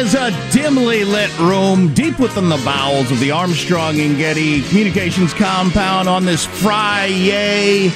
[0.00, 5.34] is a dimly lit room deep within the bowels of the Armstrong and Getty Communications
[5.34, 7.92] compound on this Friday.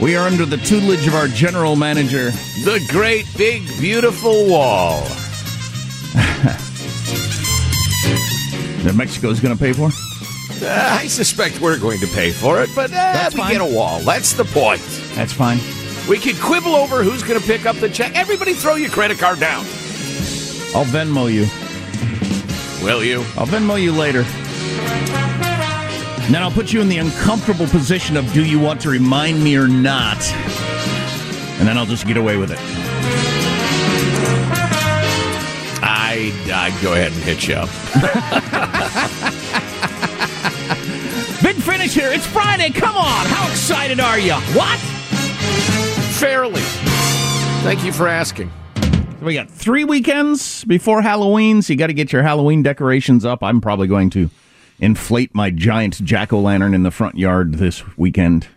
[0.00, 2.30] We are under the tutelage of our general manager.
[2.64, 5.02] The great, big, beautiful wall.
[8.82, 9.90] that Mexico's going to pay for?
[10.64, 13.52] Uh, I suspect we're going to pay for it, but uh, That's we fine.
[13.52, 14.00] get a wall.
[14.00, 14.80] That's the point.
[15.14, 15.58] That's fine.
[16.08, 18.14] We could quibble over who's going to pick up the check.
[18.14, 19.66] Everybody throw your credit card down.
[20.74, 21.46] I'll Venmo you.
[22.84, 23.20] Will you?
[23.38, 24.24] I'll Venmo you later.
[26.30, 29.56] Then I'll put you in the uncomfortable position of do you want to remind me
[29.56, 30.20] or not?
[31.58, 32.58] And then I'll just get away with it.
[35.80, 37.68] I'd, I'd go ahead and hit you up.
[41.42, 42.10] Big finish here.
[42.10, 42.70] It's Friday.
[42.70, 43.26] Come on.
[43.26, 44.34] How excited are you?
[44.56, 44.78] What?
[46.18, 46.62] Fairly.
[47.62, 48.50] Thank you for asking.
[49.24, 53.42] We got three weekends before Halloween, so you got to get your Halloween decorations up.
[53.42, 54.28] I'm probably going to
[54.78, 58.48] inflate my giant jack o' lantern in the front yard this weekend.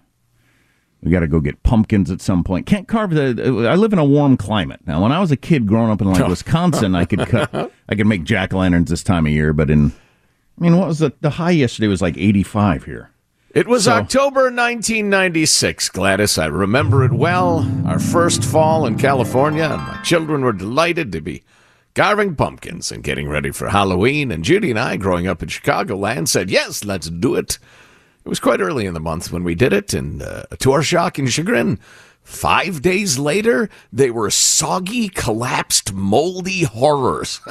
[1.01, 2.65] We got to go get pumpkins at some point.
[2.65, 3.67] Can't carve the.
[3.69, 5.01] I live in a warm climate now.
[5.01, 7.71] When I was a kid growing up in like Wisconsin, I could cut.
[7.87, 9.93] I could make jack o' lanterns this time of year, but in.
[10.57, 13.11] I mean, what was the the high yesterday was like 85 here.
[13.57, 16.37] It was So- October 1996, Gladys.
[16.37, 17.67] I remember it well.
[17.87, 21.41] Our first fall in California, and my children were delighted to be
[21.95, 24.29] carving pumpkins and getting ready for Halloween.
[24.31, 27.57] And Judy and I, growing up in Chicagoland, said, Yes, let's do it.
[28.23, 30.83] It was quite early in the month when we did it, and uh, to our
[30.83, 31.79] shock and chagrin,
[32.21, 37.41] five days later, they were soggy, collapsed, moldy horrors.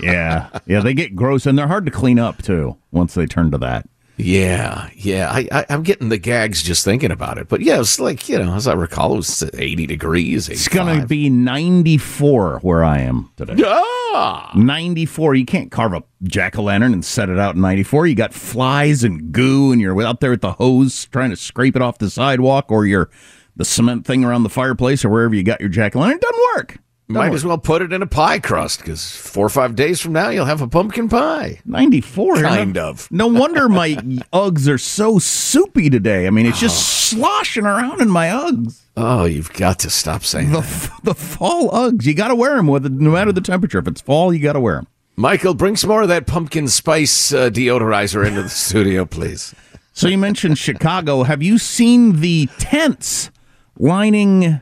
[0.00, 3.50] Yeah, yeah, they get gross and they're hard to clean up too once they turn
[3.52, 3.88] to that.
[4.18, 5.30] Yeah, yeah.
[5.30, 7.48] I, I, I'm getting the gags just thinking about it.
[7.48, 10.48] But yeah, it's like, you know, as I recall, it was 80 degrees.
[10.48, 13.62] It's going to be 94 where I am today.
[13.64, 14.52] Ah!
[14.56, 15.34] 94.
[15.34, 18.06] You can't carve a jack o' lantern and set it out in 94.
[18.06, 21.76] You got flies and goo, and you're out there with the hose trying to scrape
[21.76, 23.10] it off the sidewalk, or you're
[23.56, 26.16] the cement thing around the fireplace, or wherever you got your jack o' lantern.
[26.16, 26.78] It doesn't work.
[27.08, 30.12] Might as well put it in a pie crust because four or five days from
[30.12, 31.60] now, you'll have a pumpkin pie.
[31.64, 32.42] 94.
[32.42, 33.08] Kind no, of.
[33.12, 33.90] No wonder my
[34.32, 36.26] Uggs are so soupy today.
[36.26, 38.80] I mean, it's just sloshing around in my Uggs.
[38.96, 40.90] Oh, you've got to stop saying The, that.
[41.04, 42.04] the fall Uggs.
[42.06, 43.78] You got to wear them, with no matter the temperature.
[43.78, 44.88] If it's fall, you got to wear them.
[45.14, 49.54] Michael, bring some more of that pumpkin spice uh, deodorizer into the studio, please.
[49.92, 51.22] So you mentioned Chicago.
[51.22, 53.30] Have you seen the tents
[53.78, 54.60] lining?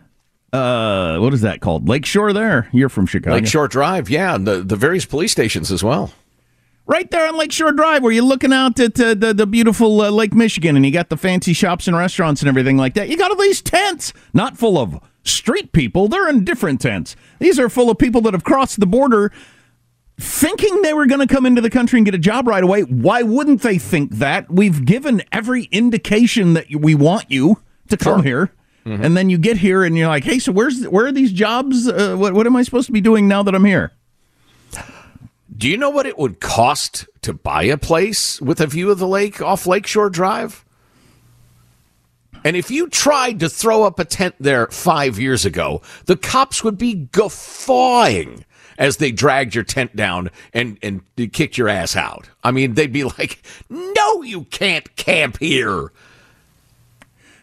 [0.54, 1.88] Uh, what is that called?
[1.88, 2.32] Lakeshore.
[2.32, 3.34] There, you're from Chicago.
[3.34, 6.12] Lakeshore Drive, yeah, and the, the various police stations as well.
[6.86, 10.10] Right there on Lakeshore Drive, where you're looking out at uh, the the beautiful uh,
[10.10, 13.08] Lake Michigan, and you got the fancy shops and restaurants and everything like that.
[13.08, 16.06] You got all these tents, not full of street people.
[16.06, 17.16] They're in different tents.
[17.40, 19.32] These are full of people that have crossed the border
[20.20, 22.82] thinking they were going to come into the country and get a job right away.
[22.82, 24.48] Why wouldn't they think that?
[24.48, 28.24] We've given every indication that we want you to come sure.
[28.24, 28.52] here.
[28.84, 29.02] Mm-hmm.
[29.04, 31.88] And then you get here and you're like, hey, so where's where are these jobs?
[31.88, 33.92] Uh, what, what am I supposed to be doing now that I'm here?
[35.56, 38.98] Do you know what it would cost to buy a place with a view of
[38.98, 40.64] the lake off Lakeshore Drive?
[42.44, 46.62] And if you tried to throw up a tent there five years ago, the cops
[46.62, 48.44] would be guffawing
[48.76, 51.02] as they dragged your tent down and, and
[51.32, 52.28] kicked your ass out.
[52.42, 55.92] I mean, they'd be like, no, you can't camp here.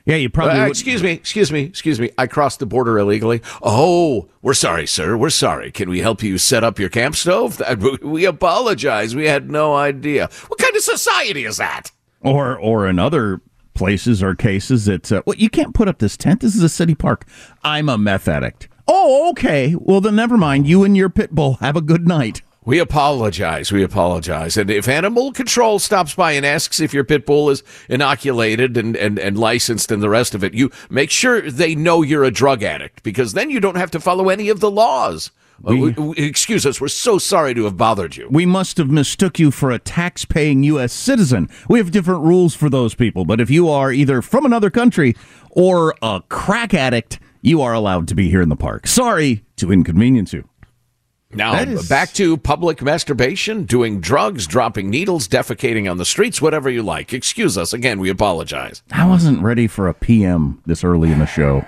[0.06, 0.59] Yeah, you probably.
[0.59, 2.09] Uh, excuse me, excuse me, excuse me.
[2.18, 3.42] I crossed the border illegally.
[3.62, 5.15] Oh, we're sorry, sir.
[5.15, 5.71] We're sorry.
[5.71, 7.62] Can we help you set up your camp stove?
[8.01, 9.15] We apologize.
[9.15, 10.30] We had no idea.
[10.48, 11.92] What kind of society is that?
[12.21, 13.42] Or, or in other
[13.74, 16.42] places or cases, it's uh, well, you can't put up this tent.
[16.42, 17.25] This is a city park.
[17.63, 18.68] I'm a meth addict.
[18.88, 19.75] Oh, okay.
[19.77, 20.68] Well, then never mind.
[20.68, 22.42] You and your pit bull have a good night.
[22.63, 23.72] We apologize.
[23.72, 24.56] We apologize.
[24.56, 28.96] And if animal control stops by and asks if your pit bull is inoculated and,
[28.96, 32.30] and, and licensed and the rest of it, you make sure they know you're a
[32.30, 35.31] drug addict because then you don't have to follow any of the laws.
[35.68, 36.80] Uh, we, excuse us.
[36.80, 38.28] We're so sorry to have bothered you.
[38.30, 40.94] We must have mistook you for a tax-paying U.S.
[40.94, 41.50] citizen.
[41.68, 43.25] We have different rules for those people.
[43.25, 45.16] But if you are either from another country
[45.50, 48.86] or a crack addict, you are allowed to be here in the park.
[48.86, 50.48] Sorry to inconvenience you.
[51.33, 51.88] Now, is...
[51.88, 57.13] back to public masturbation, doing drugs, dropping needles, defecating on the streets, whatever you like.
[57.13, 57.74] Excuse us.
[57.74, 58.83] Again, we apologize.
[58.92, 61.66] I wasn't ready for a PM this early in the show.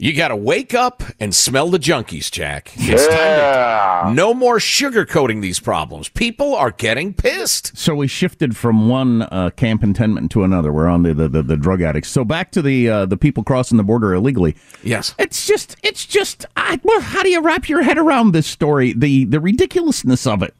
[0.00, 2.70] You got to wake up and smell the junkies, Jack.
[2.76, 4.04] It's yeah.
[4.06, 6.08] To, no more sugarcoating these problems.
[6.08, 7.76] People are getting pissed.
[7.76, 10.72] So we shifted from one uh, camp intentment to another.
[10.72, 12.10] We're on the, the, the, the drug addicts.
[12.10, 14.54] So back to the uh, the people crossing the border illegally.
[14.84, 18.46] Yes, it's just it's just I, well, how do you wrap your head around this
[18.46, 18.92] story?
[18.92, 20.54] The the ridiculousness of it.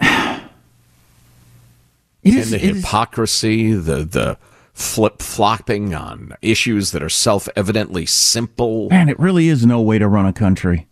[0.00, 0.40] it
[2.22, 4.38] is, and the hypocrisy, is, the the
[4.78, 8.88] flip flopping on issues that are self evidently simple.
[8.88, 10.86] Man, it really is no way to run a country.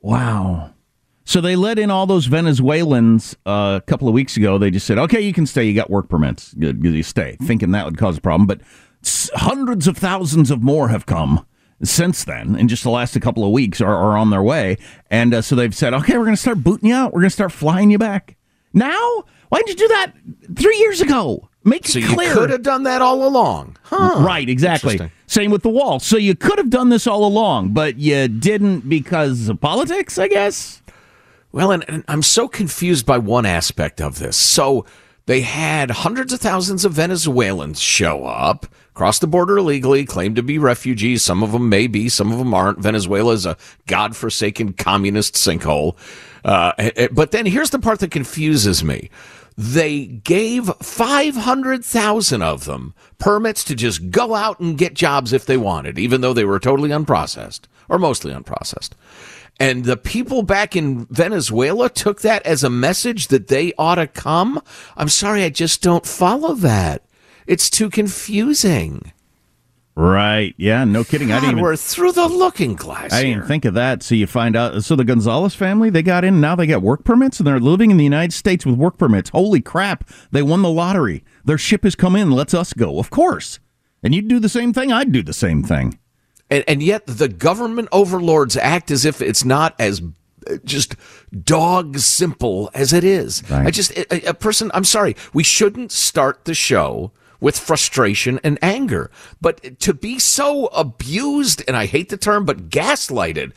[0.00, 0.74] Wow.
[1.24, 4.58] So they let in all those Venezuelans uh, a couple of weeks ago.
[4.58, 5.64] They just said, okay, you can stay.
[5.64, 6.54] You got work permits.
[6.58, 8.46] You stay, thinking that would cause a problem.
[8.46, 8.60] But
[9.34, 11.46] hundreds of thousands of more have come
[11.82, 14.76] since then, in just the last couple of weeks, are, are on their way.
[15.10, 17.12] And uh, so they've said, okay, we're going to start booting you out.
[17.12, 18.36] We're going to start flying you back.
[18.74, 19.24] Now?
[19.48, 20.12] Why didn't you do that
[20.56, 21.48] three years ago?
[21.64, 22.28] Make so it clear.
[22.28, 23.76] you could have done that all along.
[23.84, 24.22] Huh.
[24.24, 25.10] Right, exactly.
[25.26, 26.00] Same with the wall.
[26.00, 30.28] So you could have done this all along, but you didn't because of politics, I
[30.28, 30.82] guess?
[31.52, 34.36] Well, and, and I'm so confused by one aspect of this.
[34.36, 34.86] So
[35.26, 40.42] they had hundreds of thousands of Venezuelans show up, cross the border illegally, claim to
[40.42, 41.22] be refugees.
[41.22, 42.80] Some of them may be, some of them aren't.
[42.80, 43.56] Venezuela is a
[43.86, 45.96] godforsaken communist sinkhole.
[46.44, 49.10] Uh, eh, eh, but then here's the part that confuses me
[49.56, 55.56] they gave 500,000 of them permits to just go out and get jobs if they
[55.56, 58.90] wanted, even though they were totally unprocessed or mostly unprocessed.
[59.60, 64.06] And the people back in Venezuela took that as a message that they ought to
[64.06, 64.60] come.
[64.96, 67.04] I'm sorry, I just don't follow that.
[67.46, 69.12] It's too confusing.
[69.94, 70.54] Right.
[70.56, 70.84] Yeah.
[70.84, 71.28] No kidding.
[71.28, 71.52] God, I didn't.
[71.52, 73.12] Even, we're through the looking glass.
[73.12, 74.02] I didn't think of that.
[74.02, 74.82] So you find out.
[74.84, 76.40] So the Gonzalez family, they got in.
[76.40, 79.30] Now they got work permits, and they're living in the United States with work permits.
[79.30, 80.08] Holy crap!
[80.30, 81.24] They won the lottery.
[81.44, 82.30] Their ship has come in.
[82.30, 82.98] Let's us go.
[82.98, 83.60] Of course.
[84.02, 84.90] And you'd do the same thing.
[84.90, 85.98] I'd do the same thing.
[86.50, 90.02] And, and yet the government overlords act as if it's not as
[90.50, 90.96] uh, just
[91.44, 93.42] dog simple as it is.
[93.50, 93.66] Right.
[93.66, 94.70] I just a, a person.
[94.74, 95.16] I'm sorry.
[95.32, 99.10] We shouldn't start the show with frustration and anger.
[99.40, 103.52] But to be so abused, and I hate the term, but gaslighted,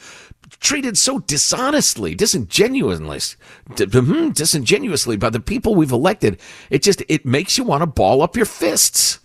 [0.60, 3.38] treated so dishonestly, disingenuously,
[3.78, 8.22] hmm, disingenuously by the people we've elected, it just it makes you want to ball
[8.22, 9.20] up your fists.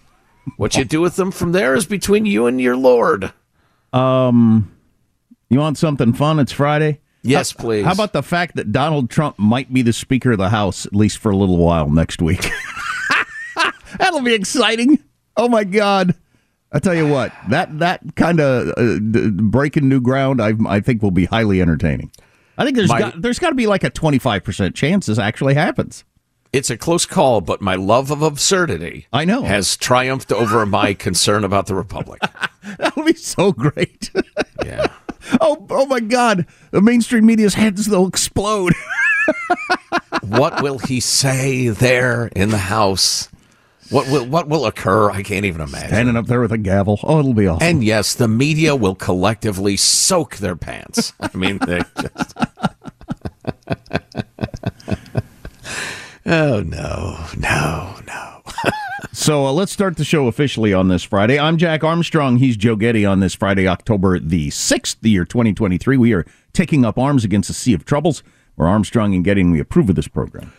[0.56, 3.32] What you do with them from there is between you and your Lord.
[3.92, 4.76] Um,
[5.48, 6.38] you want something fun?
[6.38, 7.00] It's Friday.
[7.22, 7.84] Yes, please.
[7.84, 10.94] How about the fact that Donald Trump might be the Speaker of the House at
[10.94, 12.50] least for a little while next week?
[13.98, 14.98] That'll be exciting.
[15.36, 16.14] Oh my God.
[16.72, 20.80] I tell you what, that that kind of uh, d- breaking new ground, I I
[20.80, 22.12] think will be highly entertaining.
[22.56, 25.18] I think there's my, got, there's got to be like a 25 percent chance this
[25.18, 26.04] actually happens.
[26.52, 30.94] It's a close call, but my love of absurdity, I know, has triumphed over my
[30.94, 32.20] concern about the republic.
[32.78, 34.10] That'll be so great.
[34.64, 34.88] yeah.
[35.40, 36.46] Oh, oh my God!
[36.70, 38.74] The mainstream media's heads they'll explode.
[40.22, 43.28] what will he say there in the house?
[43.90, 45.10] What will what will occur?
[45.10, 45.88] I can't even imagine.
[45.88, 47.00] Standing up there with a gavel.
[47.02, 47.66] Oh, it'll be awesome.
[47.66, 51.12] And yes, the media will collectively soak their pants.
[51.20, 52.38] I mean, they just.
[56.24, 58.42] oh no, no, no.
[59.12, 61.36] so uh, let's start the show officially on this Friday.
[61.36, 62.36] I'm Jack Armstrong.
[62.36, 65.96] He's Joe Getty on this Friday, October the 6th, the year 2023.
[65.96, 68.22] We are taking up arms against a sea of troubles.
[68.56, 70.52] We're Armstrong and Getty, and we approve of this program.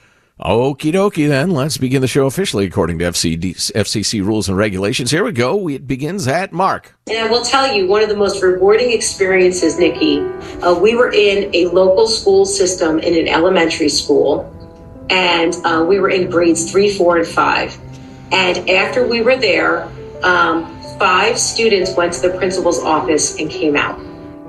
[0.43, 1.51] Okie dokie, then.
[1.51, 5.11] Let's begin the show officially according to FCD, FCC rules and regulations.
[5.11, 5.69] Here we go.
[5.69, 6.97] It begins at Mark.
[7.07, 10.21] And I will tell you, one of the most rewarding experiences, Nikki,
[10.63, 14.51] uh, we were in a local school system in an elementary school,
[15.11, 17.77] and uh, we were in grades three, four, and five.
[18.31, 19.83] And after we were there,
[20.23, 23.99] um, five students went to the principal's office and came out.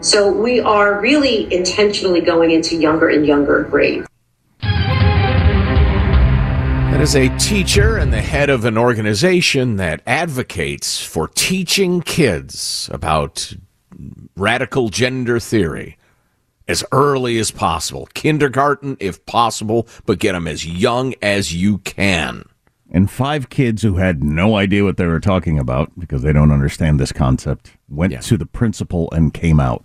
[0.01, 4.07] So we are really intentionally going into younger and younger grades.
[7.03, 13.55] Is a teacher and the head of an organization that advocates for teaching kids about
[14.37, 15.99] radical gender theory
[16.69, 18.07] as early as possible.
[18.15, 22.45] Kindergarten, if possible, but get them as young as you can.
[22.93, 26.53] And five kids who had no idea what they were talking about because they don't
[26.53, 28.21] understand this concept went yeah.
[28.21, 29.85] to the principal and came out.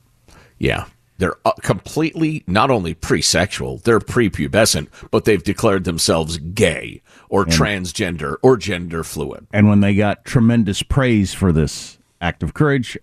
[0.60, 0.86] Yeah.
[1.18, 7.52] They're uh, completely not only pre-sexual, they're prepubescent, but they've declared themselves gay or and,
[7.52, 9.48] transgender or gender fluid.
[9.52, 12.98] And when they got tremendous praise for this act of courage,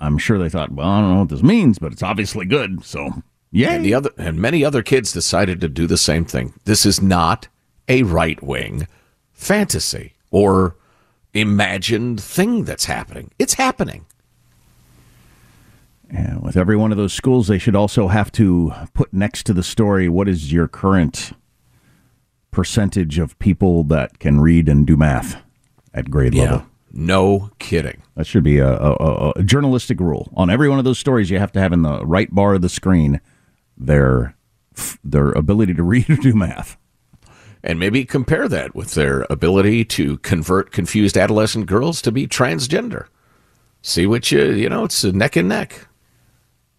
[0.00, 2.84] I'm sure they thought, well, I don't know what this means, but it's obviously good.
[2.84, 3.72] So, yeah.
[3.72, 6.54] And the other and many other kids decided to do the same thing.
[6.64, 7.46] This is not
[7.88, 8.88] a right-wing
[9.32, 10.76] fantasy or
[11.34, 13.30] imagined thing that's happening.
[13.38, 14.06] It's happening.
[16.14, 19.54] And with every one of those schools, they should also have to put next to
[19.54, 21.32] the story what is your current
[22.50, 25.42] percentage of people that can read and do math
[25.94, 26.66] at grade yeah, level.
[26.92, 28.02] No kidding.
[28.14, 30.30] That should be a, a, a, journalistic rule.
[30.36, 32.62] On every one of those stories, you have to have in the right bar of
[32.62, 33.20] the screen
[33.76, 34.36] their
[35.02, 36.76] their ability to read or do math.
[37.64, 43.06] And maybe compare that with their ability to convert confused adolescent girls to be transgender.
[43.82, 45.86] See what you, you know, it's neck and neck.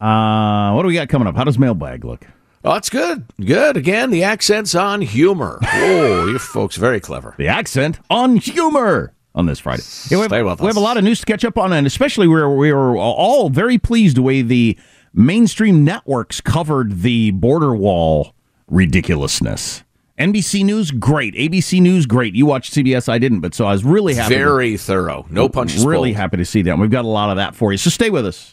[0.03, 1.36] Uh, what do we got coming up?
[1.38, 2.27] How does mailbag look?
[2.65, 3.25] Oh, it's good.
[3.39, 3.77] Good.
[3.77, 5.60] Again, the accent's on humor.
[5.63, 7.36] Oh, you folks very clever.
[7.38, 9.83] The accent on humor on this Friday.
[10.10, 11.72] Yeah, we, have, Stay with we have a lot of news to catch up on,
[11.72, 14.77] and especially we were, we were all very pleased the way the
[15.13, 18.36] mainstream networks covered the border wall
[18.67, 19.83] ridiculousness.
[20.19, 21.33] NBC News, great.
[21.36, 22.36] ABC News, great.
[22.36, 24.36] You watched CBS, I didn't, but so I was really happy.
[24.36, 25.25] Very to, thorough.
[25.29, 25.86] No punches.
[25.86, 26.17] Really pulled.
[26.17, 26.77] happy to see that.
[26.77, 27.77] We've got a lot of that for you.
[27.77, 28.52] So stay with us.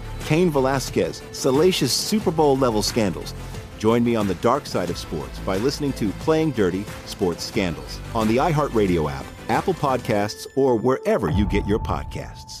[0.25, 3.33] Cain Velasquez, salacious Super Bowl level scandals.
[3.77, 7.99] Join me on the dark side of sports by listening to Playing Dirty Sports Scandals
[8.13, 12.60] on the iHeartRadio app, Apple Podcasts, or wherever you get your podcasts.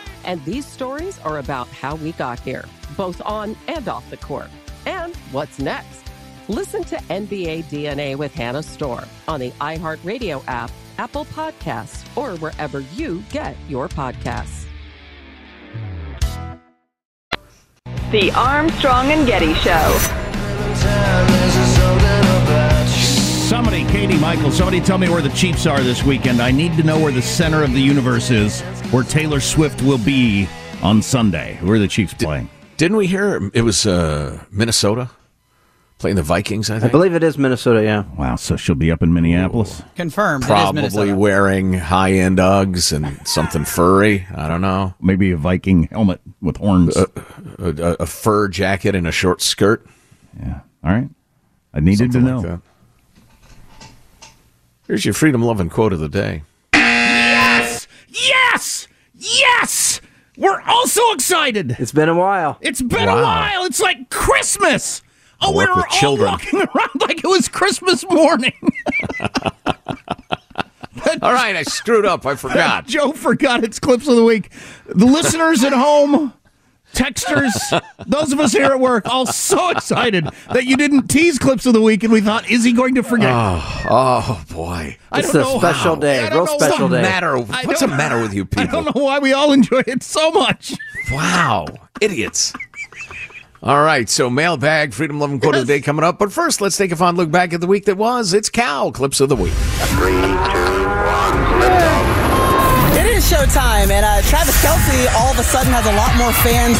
[0.23, 4.49] And these stories are about how we got here, both on and off the court.
[4.85, 6.03] And what's next?
[6.47, 12.81] Listen to NBA DNA with Hannah Storm on the iHeartRadio app, Apple Podcasts, or wherever
[12.95, 14.65] you get your podcasts.
[18.11, 19.97] The Armstrong and Getty Show.
[23.47, 26.41] Somebody, Katie Michael, somebody tell me where the Chiefs are this weekend.
[26.41, 28.61] I need to know where the center of the universe is,
[28.91, 30.47] where Taylor Swift will be
[30.81, 31.57] on Sunday.
[31.61, 32.49] Where are the Chiefs playing?
[32.77, 35.09] Didn't we hear it was uh, Minnesota
[35.99, 36.69] playing the Vikings?
[36.69, 36.89] I think.
[36.89, 37.83] I believe it is Minnesota.
[37.83, 38.05] Yeah.
[38.17, 39.83] Wow, so she'll be up in Minneapolis.
[39.95, 40.43] Confirmed.
[40.43, 41.15] It is Probably Minnesota.
[41.15, 44.25] wearing high end Uggs and something furry.
[44.35, 44.93] I don't know.
[44.99, 46.97] Maybe a Viking helmet with horns.
[46.97, 47.07] A,
[47.59, 49.85] a, a fur jacket and a short skirt.
[50.39, 50.61] Yeah.
[50.83, 51.09] All right.
[51.73, 52.49] I needed Something to like know.
[52.49, 53.87] that.
[54.87, 56.43] Here's your freedom loving quote of the day.
[56.73, 57.87] Yes!
[58.09, 58.70] Yes!
[59.21, 60.01] Yes!
[60.37, 61.75] We're all so excited.
[61.77, 62.57] It's been a while.
[62.61, 63.63] It's been a while.
[63.65, 65.03] It's like Christmas.
[65.41, 66.31] Oh, we Work were all children.
[66.31, 68.53] walking around like it was Christmas morning.
[71.23, 72.25] All right, I screwed up.
[72.25, 72.85] I forgot.
[72.87, 74.51] Joe forgot its clips of the week.
[74.87, 76.33] The listeners at home,
[76.93, 81.65] texters, those of us here at work, all so excited that you didn't tease clips
[81.65, 83.31] of the week, and we thought, is he going to forget?
[83.33, 84.97] Oh, oh boy.
[85.11, 86.01] I It's a know special how.
[86.01, 87.01] day, I real know special what day.
[87.01, 87.37] Matter?
[87.37, 88.63] I What's the matter with you people?
[88.63, 90.73] I don't know why we all enjoy it so much.
[91.11, 91.65] Wow,
[91.99, 92.53] idiots.
[93.63, 96.17] All right, so mailbag, freedom loving quote of the day coming up.
[96.17, 98.33] But first, let's take a fond look back at the week that was.
[98.33, 99.53] It's Cal clips of the week.
[103.31, 106.77] Showtime, and uh, Travis Kelce all of a sudden has a lot more fans.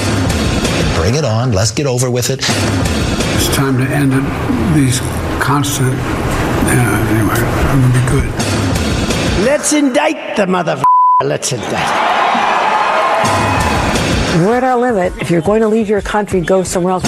[0.99, 1.53] Bring it on.
[1.53, 2.39] Let's get over with it.
[2.41, 4.99] It's time to end it, these
[5.39, 5.93] constant.
[6.67, 7.39] Yeah, anyway,
[7.71, 9.45] I'm gonna be good.
[9.45, 10.83] Let's indict the mother.
[11.23, 11.71] Let's indict.
[14.43, 15.21] We're at our limit.
[15.21, 17.03] If you're going to leave your country, go somewhere else.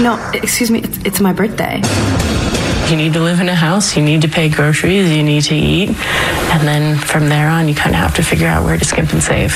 [0.00, 1.82] No, excuse me, it's, it's my birthday.
[2.90, 5.54] You need to live in a house, you need to pay groceries, you need to
[5.54, 8.84] eat, and then from there on, you kind of have to figure out where to
[8.84, 9.54] skimp and save.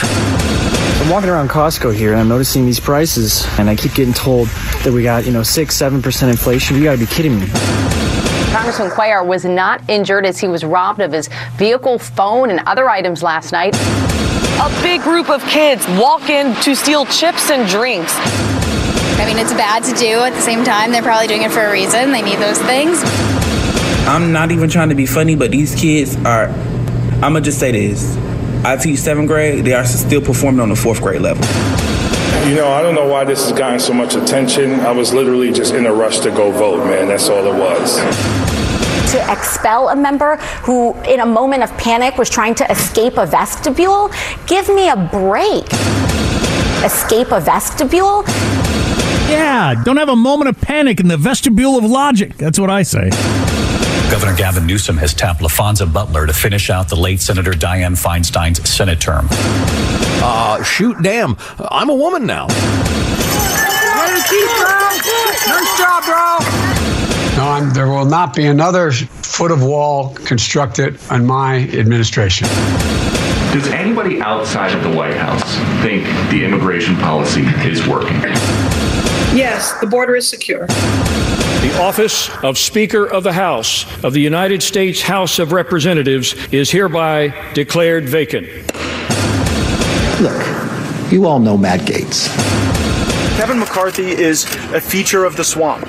[1.02, 4.46] I'm walking around Costco here and I'm noticing these prices, and I keep getting told
[4.84, 6.76] that we got, you know, six, seven percent inflation.
[6.76, 7.46] You gotta be kidding me.
[8.52, 12.88] Congressman Cuellar was not injured as he was robbed of his vehicle, phone, and other
[12.88, 13.74] items last night.
[13.74, 18.14] A big group of kids walk in to steal chips and drinks.
[19.20, 20.20] I mean, it's bad to do.
[20.20, 22.12] At the same time, they're probably doing it for a reason.
[22.12, 23.00] They need those things.
[24.06, 26.48] I'm not even trying to be funny, but these kids are.
[27.22, 28.16] I'm gonna just say this:
[28.64, 29.64] I teach seventh grade.
[29.64, 31.44] They are still performing on the fourth grade level.
[32.48, 34.80] You know, I don't know why this has gotten so much attention.
[34.80, 37.08] I was literally just in a rush to go vote, man.
[37.08, 37.96] That's all it was.
[39.12, 43.24] to expel a member who, in a moment of panic, was trying to escape a
[43.24, 44.10] vestibule.
[44.46, 45.64] Give me a break.
[46.84, 48.24] Escape a vestibule?
[49.28, 52.36] Yeah, don't have a moment of panic in the vestibule of logic.
[52.36, 53.10] That's what I say.
[54.10, 58.68] Governor Gavin Newsom has tapped Laphonza Butler to finish out the late Senator Dianne Feinstein's
[58.68, 59.26] Senate term.
[59.30, 61.36] Uh, shoot, damn.
[61.70, 62.46] I'm a woman now.
[65.46, 66.38] Nice job, bro.
[67.36, 72.46] No, I'm, there will not be another foot of wall constructed on my administration.
[73.52, 75.42] Does anybody outside of the White House
[75.82, 78.20] think the immigration policy is working?
[79.34, 80.68] Yes, the border is secure.
[80.68, 86.70] The office of Speaker of the House of the United States House of Representatives is
[86.70, 88.46] hereby declared vacant.
[90.20, 92.28] Look, you all know Matt Gaetz.
[93.36, 95.84] Kevin McCarthy is a feature of the swamp.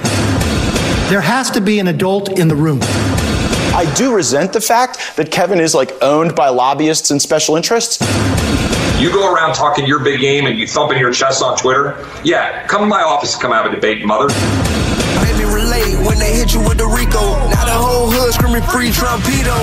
[1.10, 2.80] There has to be an adult in the room.
[2.82, 8.00] I do resent the fact that Kevin is like owned by lobbyists and special interests.
[9.06, 11.96] You go around talking your big game and you thumping your chest on Twitter.
[12.24, 14.34] Yeah, come to my office and come have a debate, mother.
[15.24, 17.20] Made me relate when they hit you with the Rico.
[17.22, 19.54] Now the whole hood screaming free Trumpito.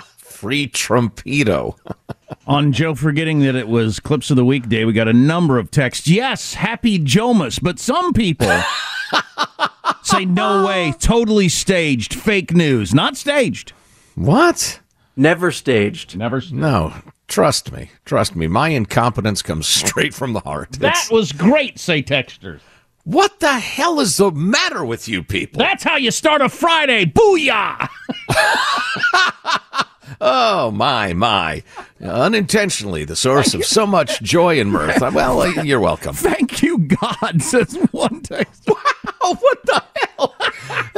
[0.18, 1.76] Free Trumpito.
[2.46, 5.58] On Joe forgetting that it was Clips of the Week Day, we got a number
[5.58, 6.08] of texts.
[6.08, 8.48] Yes, happy Jomas, but some people
[10.02, 13.74] say no way, totally staged, fake news, not staged.
[14.14, 14.80] What?
[15.18, 16.16] Never staged.
[16.16, 16.40] Never.
[16.52, 16.94] No,
[17.26, 17.90] trust me.
[18.04, 18.46] Trust me.
[18.46, 20.72] My incompetence comes straight from the heart.
[20.74, 22.60] That It's- was great, say texters.
[23.04, 25.58] what the hell is the matter with you people?
[25.58, 27.04] That's how you start a Friday.
[27.04, 27.88] Booyah!
[30.22, 31.62] Oh, my, my.
[32.02, 35.00] Unintentionally, the source of so much joy and mirth.
[35.00, 36.14] Well, uh, you're welcome.
[36.16, 38.64] Thank you, God, says one text.
[38.66, 39.82] Wow, what the
[40.16, 40.34] hell?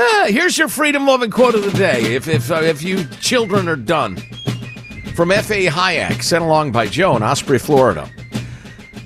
[0.03, 2.15] Ah, here's your freedom loving quote of the day.
[2.15, 4.17] If, if, uh, if you children are done.
[5.15, 5.67] From F.A.
[5.67, 8.11] Hayek, sent along by Joe in Osprey, Florida.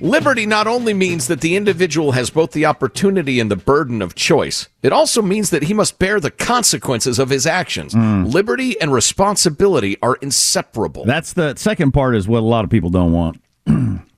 [0.00, 4.14] Liberty not only means that the individual has both the opportunity and the burden of
[4.14, 7.94] choice, it also means that he must bear the consequences of his actions.
[7.96, 11.04] Liberty and responsibility are inseparable.
[11.04, 13.40] That's the second part, is what a lot of people don't want.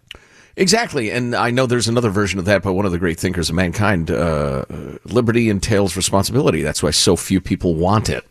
[0.58, 3.50] Exactly, and I know there's another version of that by one of the great thinkers
[3.50, 4.10] of mankind.
[4.10, 4.64] Uh,
[5.04, 6.62] liberty entails responsibility.
[6.62, 8.24] That's why so few people want it.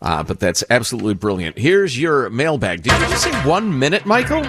[0.00, 1.58] Uh, but that's absolutely brilliant.
[1.58, 2.82] Here's your mailbag.
[2.82, 4.44] Did you just say one minute, Michael?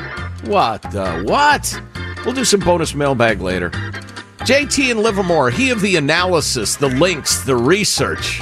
[0.46, 1.82] What the what?
[2.26, 3.72] We'll do some bonus mailbag later.
[4.40, 8.42] JT in Livermore, he of the analysis, the links, the research.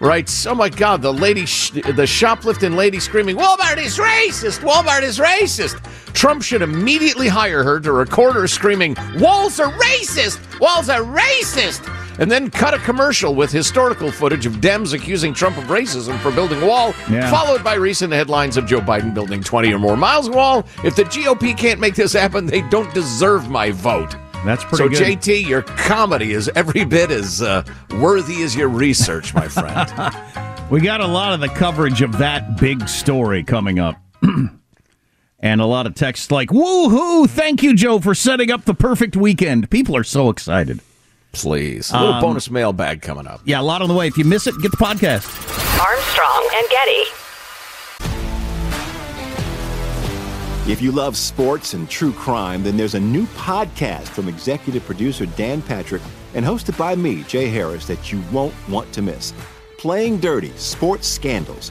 [0.00, 4.60] Writes, oh my God, the lady, sh- the shoplifting lady screaming, Walmart is racist!
[4.60, 5.82] Walmart is racist!
[6.16, 10.40] Trump should immediately hire her to record her screaming, Walls are racist!
[10.58, 11.86] Walls are racist!
[12.18, 16.30] And then cut a commercial with historical footage of Dems accusing Trump of racism for
[16.32, 17.30] building a wall, Yeah.
[17.30, 20.66] followed by recent headlines of Joe Biden building 20 or more miles of wall.
[20.82, 24.16] If the GOP can't make this happen, they don't deserve my vote.
[24.46, 24.96] That's So, pretty good.
[24.98, 27.62] So, JT, your comedy is every bit as uh,
[27.98, 29.90] worthy as your research, my friend.
[30.68, 33.94] We got a lot of the coverage of that big story coming up.
[35.46, 39.16] and a lot of texts like, woohoo, thank you, Joe, for setting up the perfect
[39.16, 39.70] weekend.
[39.70, 40.80] People are so excited.
[41.32, 41.90] Please.
[41.92, 43.40] A little Um, bonus mailbag coming up.
[43.44, 44.08] Yeah, a lot on the way.
[44.08, 45.24] If you miss it, get the podcast.
[45.80, 47.02] Armstrong and Getty.
[50.72, 55.26] If you love sports and true crime, then there's a new podcast from executive producer
[55.26, 56.02] Dan Patrick
[56.34, 59.32] and hosted by me, Jay Harris, that you won't want to miss.
[59.78, 61.70] Playing Dirty Sports Scandals.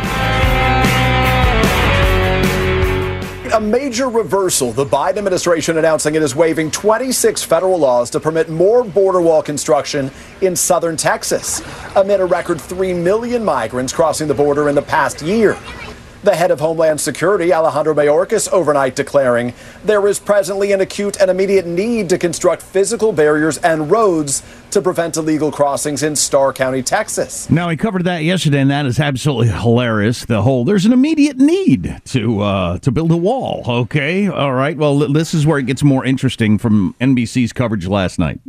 [3.53, 4.71] A major reversal.
[4.71, 9.43] The Biden administration announcing it is waiving 26 federal laws to permit more border wall
[9.43, 10.09] construction
[10.39, 11.61] in southern Texas,
[11.97, 15.57] amid a record 3 million migrants crossing the border in the past year.
[16.23, 21.31] The head of Homeland Security, Alejandro Mayorkas, overnight declaring there is presently an acute and
[21.31, 26.83] immediate need to construct physical barriers and roads to prevent illegal crossings in Starr County,
[26.83, 27.49] Texas.
[27.49, 30.23] Now, we covered that yesterday, and that is absolutely hilarious.
[30.25, 33.63] The whole there's an immediate need to uh, to build a wall.
[33.67, 34.77] Okay, all right.
[34.77, 38.39] Well, this is where it gets more interesting from NBC's coverage last night.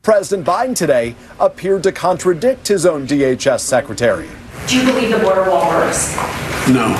[0.00, 4.30] President Biden today appeared to contradict his own DHS secretary.
[4.66, 6.16] Do you believe the border wall works?
[6.68, 6.94] No.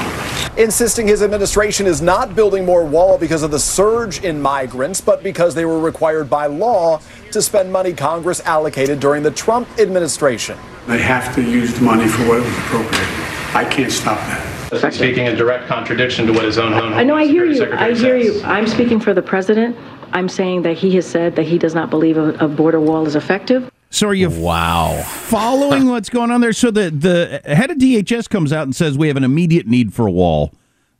[0.57, 5.23] Insisting his administration is not building more wall because of the surge in migrants, but
[5.23, 10.59] because they were required by law to spend money Congress allocated during the Trump administration.
[10.87, 13.09] They have to use the money for what it was appropriated.
[13.55, 14.93] I can't stop that.
[14.93, 16.93] Speaking in direct contradiction to what his own home.
[16.95, 17.57] I know, I hear you.
[17.57, 18.43] Secretary I hear says.
[18.43, 18.43] you.
[18.45, 19.77] I'm speaking for the president.
[20.13, 23.07] I'm saying that he has said that he does not believe a, a border wall
[23.07, 23.71] is effective.
[23.93, 26.53] So are you wow following what's going on there?
[26.53, 29.93] So the the head of DHS comes out and says we have an immediate need
[29.93, 30.55] for a wall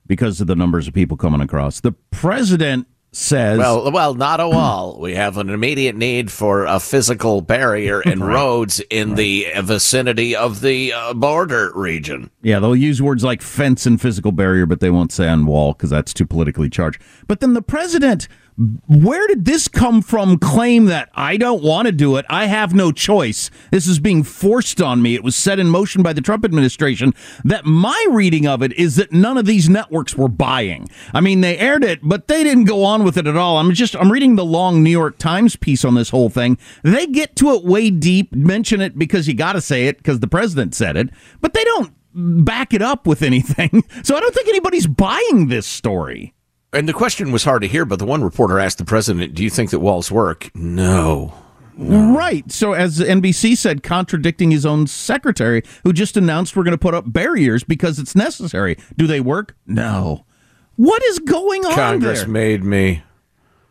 [0.07, 1.81] because of the numbers of people coming across.
[1.81, 4.97] The president says Well, well, not a wall.
[5.01, 8.35] We have an immediate need for a physical barrier and Right.
[8.35, 12.31] roads in the vicinity of the uh, border region.
[12.43, 15.75] Yeah, they'll use words like fence and physical barrier, but they won't say on wall
[15.75, 17.03] because that's too politically charged.
[17.27, 18.29] But then the president,
[18.89, 20.39] where did this come from?
[20.39, 22.25] Claim that I don't want to do it.
[22.31, 23.51] I have no choice.
[23.71, 25.15] This is being forced on me.
[25.15, 27.13] It was set in motion by the Trump administration.
[27.45, 30.89] That my reading of it is that none of these networks were buying.
[31.13, 33.59] I mean, they aired it, but they didn't go on with it at all.
[33.59, 36.57] I'm just I'm reading the long New York Times piece on this whole thing.
[36.83, 40.21] They get to it way deep, mention it because you got to say it because
[40.21, 41.11] the president said it,
[41.43, 43.85] but they don't back it up with anything.
[44.03, 46.35] So I don't think anybody's buying this story.
[46.73, 49.43] And the question was hard to hear, but the one reporter asked the president, "Do
[49.43, 51.35] you think that walls work?" No.
[51.77, 52.51] Right.
[52.51, 56.95] So, as NBC said, contradicting his own secretary, who just announced we're going to put
[56.95, 58.77] up barriers because it's necessary.
[58.97, 59.57] Do they work?
[59.67, 60.25] No.
[60.77, 62.29] What is going on Congress there?
[62.29, 63.03] made me.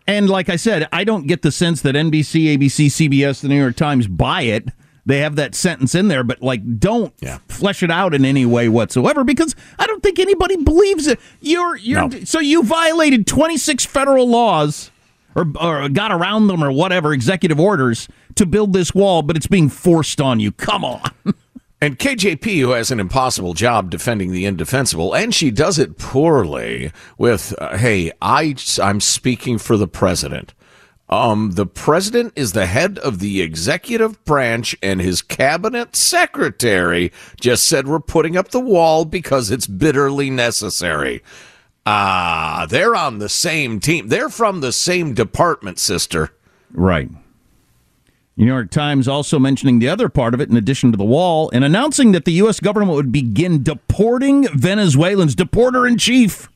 [0.08, 3.60] And like I said, I don't get the sense that NBC, ABC, CBS, the New
[3.60, 4.70] York Times buy it.
[5.10, 7.14] They have that sentence in there, but like, don't
[7.48, 11.20] flesh it out in any way whatsoever because I don't think anybody believes it.
[11.42, 12.20] You're, you're, No.
[12.26, 14.92] so you violated 26 federal laws
[15.34, 19.48] or, or got around them or whatever executive orders to build this wall, but it's
[19.48, 20.52] being forced on you.
[20.52, 21.02] Come on.
[21.82, 26.92] And KJP, who has an impossible job defending the indefensible, and she does it poorly
[27.18, 30.54] with, uh, hey, I, I'm speaking for the president.
[31.10, 37.68] Um, the president is the head of the executive branch, and his cabinet secretary just
[37.68, 41.24] said we're putting up the wall because it's bitterly necessary.
[41.86, 44.10] Ah, they're on the same team.
[44.10, 46.32] They're from the same department, sister.
[46.72, 47.10] Right.
[48.38, 51.50] New York Times also mentioning the other part of it, in addition to the wall,
[51.52, 52.60] and announcing that the U.S.
[52.60, 56.50] government would begin deporting Venezuelans, deporter in chief,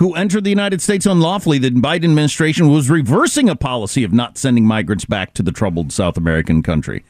[0.00, 1.58] who entered the United States unlawfully.
[1.58, 5.92] The Biden administration was reversing a policy of not sending migrants back to the troubled
[5.92, 7.04] South American country.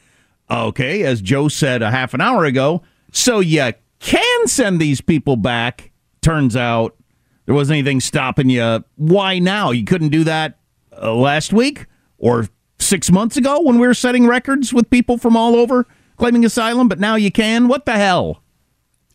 [0.51, 5.37] Okay, as Joe said a half an hour ago, so you can send these people
[5.37, 5.91] back.
[6.21, 6.97] Turns out
[7.45, 8.83] there wasn't anything stopping you.
[8.97, 9.71] Why now?
[9.71, 10.59] You couldn't do that
[11.01, 11.85] uh, last week
[12.17, 16.43] or six months ago when we were setting records with people from all over claiming
[16.43, 17.69] asylum, but now you can?
[17.69, 18.43] What the hell?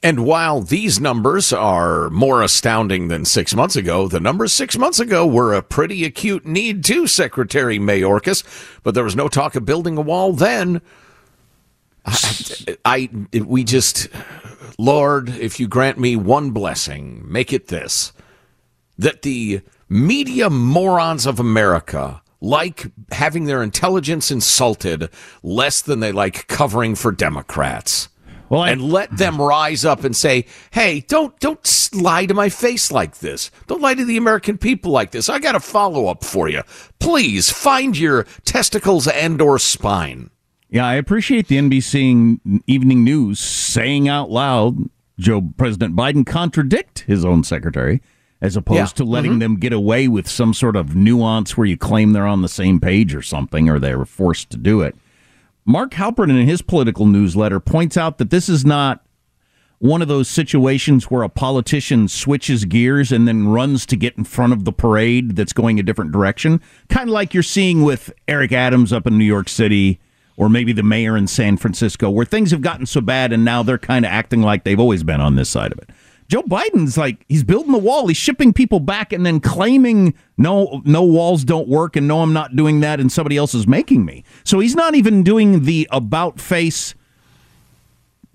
[0.03, 5.01] And while these numbers are more astounding than six months ago, the numbers six months
[5.01, 8.45] ago were a pretty acute need too, Secretary Mayorkas.
[8.83, 10.81] But there was no talk of building a wall then.
[12.05, 13.11] I, I
[13.45, 14.09] we just,
[14.79, 18.13] Lord, if you grant me one blessing, make it this:
[18.99, 25.09] that the media morons of America like having their intelligence insulted
[25.43, 28.09] less than they like covering for Democrats.
[28.49, 32.49] Well, I- and let them rise up and say, "Hey, don't don't lie to my
[32.49, 33.51] face like this.
[33.67, 35.29] Don't lie to the American people like this.
[35.29, 36.63] I got a follow up for you.
[37.01, 40.31] Please find your testicles and or spine."
[40.71, 47.25] Yeah, I appreciate the NBC Evening News saying out loud Joe President Biden contradict his
[47.25, 48.03] own secretary
[48.43, 48.87] as opposed Yeah.
[48.87, 49.41] to letting Mhm.
[49.41, 52.81] them get away with some sort of nuance where you claim they're on the same
[52.81, 54.95] page or something or they were forced to do it.
[55.66, 59.05] Mark Halperin in his political newsletter points out that this is not
[59.79, 64.22] one of those situations where a politician switches gears and then runs to get in
[64.24, 66.62] front of the parade that's going a different direction.
[66.88, 70.00] Kind of like you're seeing with Eric Adams up in New York City
[70.37, 73.62] or maybe the mayor in San Francisco, where things have gotten so bad and now
[73.62, 75.90] they're kind of acting like they've always been on this side of it.
[76.29, 80.83] Joe Biden's like he's building the wall, he's shipping people back and then claiming no
[80.85, 84.05] no walls don't work and no I'm not doing that and somebody else is making
[84.05, 84.25] me.
[84.45, 86.95] So he's not even doing the about face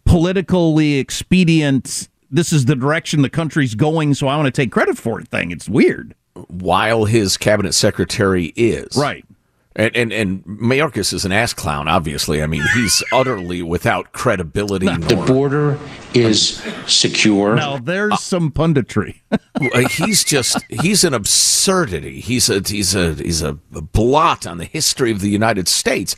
[0.06, 4.98] politically expedient this is the direction the country's going so I want to take credit
[4.98, 5.52] for it thing.
[5.52, 6.16] It's weird.
[6.48, 9.26] While his cabinet secretary is Right.
[9.74, 12.44] And, and and Mayorkas is an ass clown, obviously.
[12.44, 14.88] I mean, he's utterly without credibility.
[14.88, 15.80] The border
[16.14, 17.56] is secure.
[17.56, 19.22] Now there's some punditry.
[19.74, 22.20] Uh, he's just he's an absurdity.
[22.20, 26.16] He's a he's a he's a blot on the history of the United States.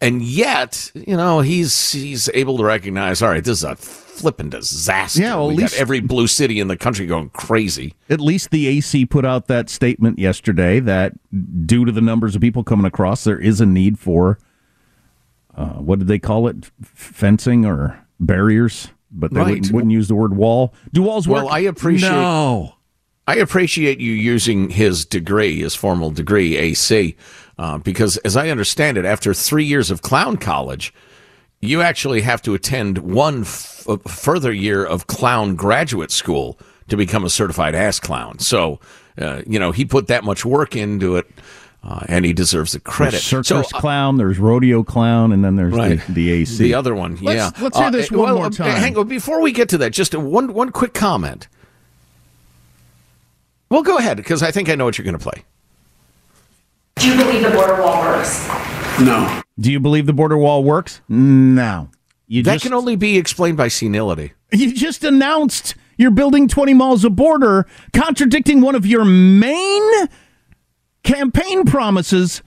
[0.00, 3.74] And yet, you know, he's he's able to recognize, all right, this is a
[4.18, 5.20] flippin' disaster.
[5.22, 7.94] Yeah, well, we least- got every blue city in the country going crazy.
[8.10, 11.12] At least the AC put out that statement yesterday that
[11.66, 14.38] due to the numbers of people coming across, there is a need for
[15.56, 16.70] uh, what did they call it?
[16.82, 18.88] Fencing or barriers?
[19.10, 19.46] But they Right.
[19.54, 20.74] wouldn't, wouldn't use the word wall.
[20.92, 21.44] Do walls work?
[21.44, 22.74] Well, I appreciate No.
[23.26, 27.14] I appreciate you using his degree, his formal degree, AC,
[27.58, 30.94] uh, because as I understand it, after three years of clown college,
[31.60, 36.96] you actually have to attend one f- uh, further year of clown graduate school to
[36.96, 38.38] become a certified ass clown.
[38.38, 38.80] So,
[39.20, 41.26] uh, you know, he put that much work into it,
[41.82, 43.12] uh, and he deserves the credit.
[43.12, 46.00] There's circus so, uh, clown, there's rodeo clown, and then there's Right.
[46.06, 46.56] the, the AC.
[46.62, 47.62] The other one, Let's- yeah.
[47.62, 48.70] let's hear Uh, this uh, one well, more time.
[48.80, 51.48] Hang on, before we get to that, just a one one quick comment.
[53.70, 55.42] Well, go ahead because I think I know what you're going to play.
[56.96, 58.48] Do you believe the border wall works?
[59.00, 59.42] No.
[59.58, 61.00] Do you believe the border wall works?
[61.08, 61.90] No.
[62.26, 64.32] You that just, can only be explained by senility.
[64.52, 70.08] You just announced you're building 20 miles of border, contradicting one of your main
[71.02, 72.42] campaign promises.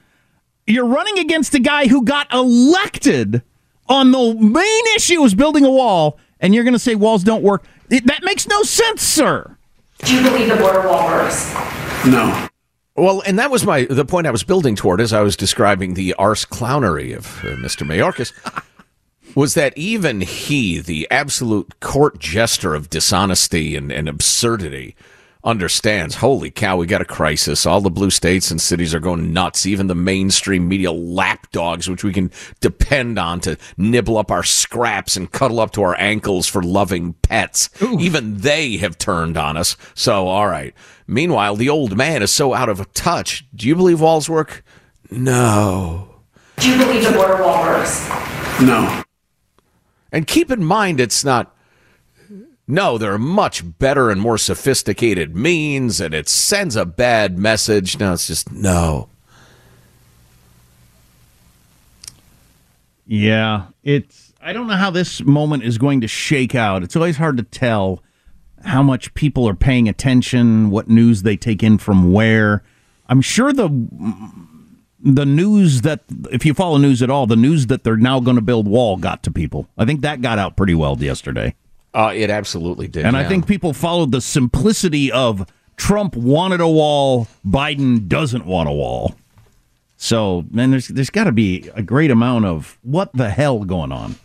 [0.67, 3.41] You're running against a guy who got elected
[3.87, 7.43] on the main issue is building a wall, and you're going to say walls don't
[7.43, 7.65] work.
[7.89, 9.57] It, that makes no sense, sir.
[9.99, 11.53] Do you believe the border wall works?
[12.05, 12.47] No.
[13.01, 15.95] Well, and that was my the point I was building toward as I was describing
[15.95, 17.83] the arse clownery of uh, Mr.
[17.83, 18.31] Mayorkas.
[19.35, 24.95] was that even he, the absolute court jester of dishonesty and, and absurdity,
[25.43, 27.65] understands, holy cow, we got a crisis.
[27.65, 29.65] All the blue states and cities are going nuts.
[29.65, 35.17] Even the mainstream media lapdogs, which we can depend on to nibble up our scraps
[35.17, 37.69] and cuddle up to our ankles for loving pets.
[37.81, 39.77] Even they have turned on us.
[39.93, 40.73] So, all right.
[41.07, 43.45] Meanwhile, the old man is so out of touch.
[43.55, 44.63] Do you believe walls work?
[45.09, 46.07] No.
[46.57, 48.07] Do you believe the border wall works?
[48.61, 49.03] No.
[50.11, 51.55] And keep in mind, it's not.
[52.71, 57.99] No, there are much better and more sophisticated means, and it sends a bad message.
[57.99, 59.09] No, it's just no.
[63.05, 64.31] Yeah, it's.
[64.41, 66.81] I don't know how this moment is going to shake out.
[66.81, 68.01] It's always hard to tell
[68.63, 72.63] how much people are paying attention, what news they take in from where.
[73.09, 73.67] I'm sure the
[75.03, 78.37] the news that if you follow news at all, the news that they're now going
[78.37, 79.67] to build wall got to people.
[79.77, 81.53] I think that got out pretty well yesterday.
[81.93, 83.05] Uh, it absolutely did.
[83.05, 88.69] And I think people followed the simplicity of Trump wanted a wall, Biden doesn't want
[88.69, 89.15] a wall.
[89.97, 93.91] So, man, there's there's got to be a great amount of what the hell going
[93.91, 94.15] on.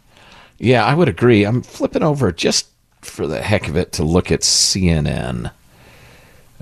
[0.58, 1.44] Yeah, I would agree.
[1.44, 2.68] I'm flipping over just
[3.02, 5.50] for the heck of it to look at CNN.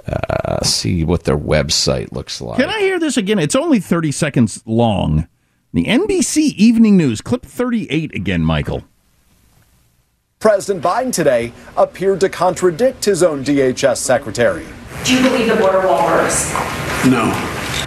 [0.07, 2.59] Uh, see what their website looks like.
[2.59, 3.39] Can I hear this again?
[3.39, 5.29] It's only 30 seconds long.
[5.73, 8.83] The NBC Evening News, clip 38 again, Michael.
[10.45, 14.67] President Biden today appeared to contradict his own DHS secretary.
[15.03, 16.53] Do you believe the border wall works?
[17.07, 17.33] No.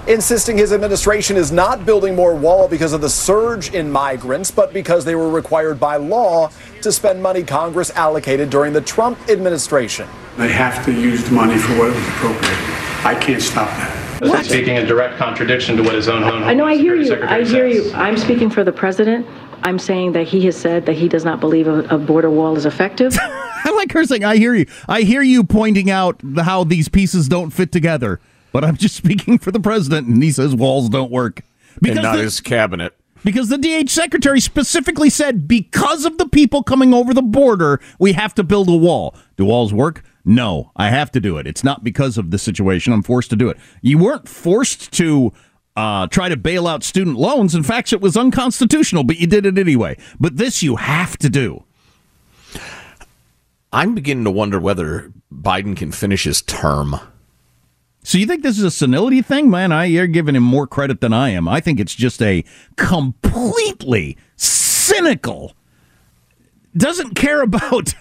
[0.08, 4.74] Insisting his administration is not building more wall because of the surge in migrants, but
[4.74, 6.50] because they were required by law
[6.82, 10.10] to spend money Congress allocated during the Trump administration.
[10.36, 12.58] They have to use the money for what it was appropriated.
[13.06, 14.08] I can't stop that.
[14.22, 14.46] What?
[14.46, 16.44] Speaking in direct contradiction to what his own home.
[16.44, 17.06] I know, I hear you.
[17.06, 17.92] Secretary I hear says.
[17.92, 17.94] you.
[17.94, 19.28] I'm speaking for the president.
[19.64, 22.56] I'm saying that he has said that he does not believe a, a border wall
[22.58, 23.18] is effective.
[23.22, 24.66] I like her saying, I hear you.
[24.88, 28.20] I hear you pointing out how these pieces don't fit together,
[28.52, 31.42] but I'm just speaking for the president, and he says walls don't work.
[31.86, 32.94] and not the- his cabinet.
[33.24, 38.14] Because the DH secretary specifically said, because of the people coming over the border, we
[38.14, 39.16] have to build a wall.
[39.36, 40.04] Do walls work?
[40.24, 41.48] No, I have to do it.
[41.48, 42.94] It's not because of the situation.
[42.94, 43.58] I'm forced to do it.
[43.82, 45.34] You weren't forced to
[45.78, 47.54] uh, try to bail out student loans.
[47.54, 49.96] In fact, it was unconstitutional, but you did it anyway.
[50.20, 51.64] But this you have to do.
[53.72, 56.96] I'm beginning to wonder whether Biden can finish his term.
[58.04, 59.72] So you think this is a senility thing, man?
[59.72, 61.48] I you're giving him more credit than I am.
[61.48, 62.44] I think it's just a
[62.76, 65.54] completely cynical,
[66.76, 67.94] doesn't care about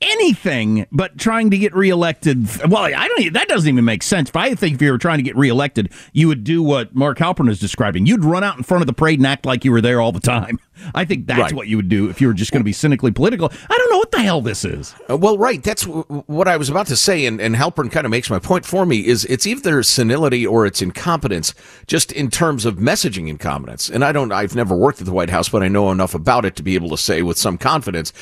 [0.00, 2.46] anything but trying to get reelected.
[2.68, 3.32] Well, I don't.
[3.32, 4.28] That doesn't even make sense.
[4.28, 7.18] If I think if you were trying to get reelected, you would do what Mark
[7.18, 8.06] Halperin is describing.
[8.06, 10.12] You'd run out in front of the parade and act like you were there all
[10.12, 10.58] the time.
[10.94, 11.52] I think that's Right.
[11.52, 13.50] what you would do if you were just going to be cynically political.
[13.68, 14.94] I don't know what the hell this is.
[15.10, 15.60] Uh, well, right.
[15.60, 18.38] That's w- what I was about to say, and, and Halperin kind of makes my
[18.38, 19.04] point for me.
[19.04, 21.52] Is it's either senility or it's incompetence,
[21.88, 23.88] just in terms of messaging incompetence.
[23.90, 24.30] And I don't.
[24.30, 26.76] I've never worked at the White House, but I know enough about it to be
[26.76, 28.12] able to say with some confidence.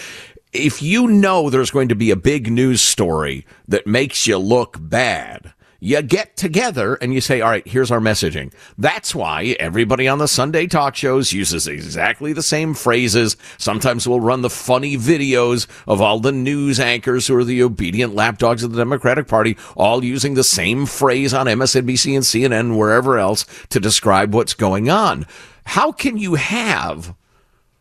[0.57, 4.79] If you know there's going to be a big news story that makes you look
[4.81, 8.53] bad, you get together and you say, all right, here's our messaging.
[8.79, 13.37] That's why everybody on the Sunday talk shows uses exactly the same phrases.
[13.59, 18.14] Sometimes we'll run the funny videos of all the news anchors who are the obedient
[18.14, 23.19] lapdogs of the Democratic Party, all using the same phrase on MSNBC and CNN wherever
[23.19, 25.27] else to describe what's going on.
[25.66, 27.14] How can you have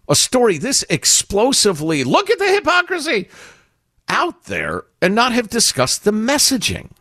[0.08, 3.30] a story this explosively, look at the hypocrisy,
[4.08, 6.92] out there and not have discussed the messaging?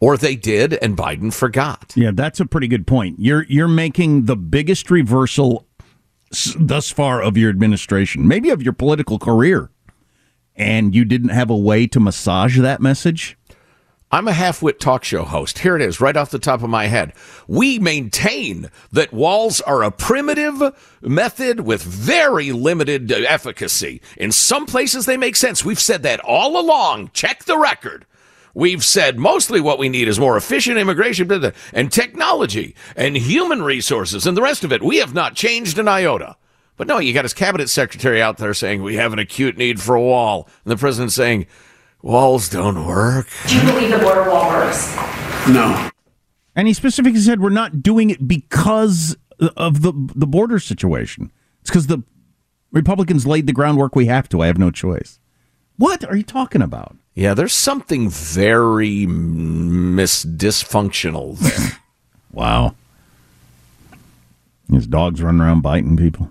[0.00, 1.92] Or they did and Biden forgot.
[1.96, 3.16] Yeah, that's a pretty good point.
[3.18, 5.66] You're you're making the biggest reversal
[6.56, 9.70] thus far of your administration, maybe of your political career,
[10.54, 13.37] and you didn't have a way to massage that message.
[14.10, 15.58] I'm a half-wit talk show host.
[15.58, 17.12] Here it is, right off the top of my head.
[17.46, 24.00] We maintain that walls are a primitive method with very limited efficacy.
[24.16, 25.62] In some places they make sense.
[25.62, 27.10] We've said that all along.
[27.12, 28.06] Check the record.
[28.54, 34.26] We've said mostly what we need is more efficient immigration and technology and human resources
[34.26, 34.82] and the rest of it.
[34.82, 36.36] We have not changed an iota.
[36.78, 39.82] But no, you got his cabinet secretary out there saying we have an acute need
[39.82, 40.48] for a wall.
[40.64, 41.46] And the president saying,
[42.02, 43.28] walls don't work.
[43.46, 44.94] Do you believe the border wall works?
[45.48, 45.90] No.
[46.54, 49.16] And he specifically said we're not doing it because
[49.56, 51.30] of the the border situation.
[51.60, 52.02] It's because the
[52.72, 53.94] Republicans laid the groundwork.
[53.94, 54.42] We have to.
[54.42, 55.18] I have no choice.
[55.76, 56.96] What are you talking about?
[57.14, 61.78] Yeah, there's something very mis dysfunctional there.
[62.32, 62.74] wow.
[64.70, 66.30] His dogs running around biting people.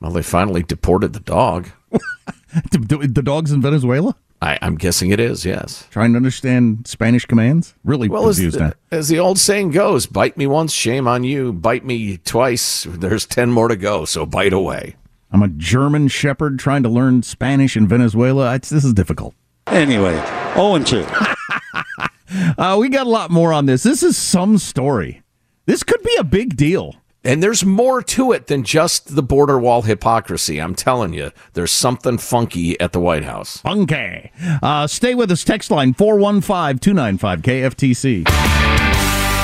[0.00, 1.68] Well, they finally deported the dog.
[2.72, 4.16] the dog's in Venezuela?
[4.42, 5.86] I, am guessing it is, yes.
[5.90, 7.74] Trying to understand Spanish commands?
[7.84, 8.72] Really well, confused as now.
[8.88, 11.52] the, as the old saying goes, bite me once, shame on you.
[11.52, 14.96] Bite me twice, there's 10 more to go, so bite away.
[15.30, 18.54] I'm a German shepherd trying to learn Spanish in Venezuela.
[18.54, 19.34] It's, this is difficult.
[19.66, 20.14] Anyway,
[20.54, 21.06] 0 and 2.
[22.58, 23.82] uh, we got a lot more on this.
[23.82, 25.22] This is some story.
[25.66, 26.96] This could be a big deal.
[27.22, 30.58] And there's more to it than just the border wall hypocrisy.
[30.58, 33.58] I'm telling you, there's something funky at the White House.
[33.58, 34.32] Funky.
[34.62, 35.44] Uh, stay with us.
[35.44, 38.26] Text line 415 295 KFTC.